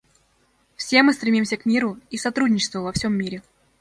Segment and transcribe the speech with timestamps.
[0.77, 3.43] Все мы стремимся к миру и сотрудничеству во всем мире.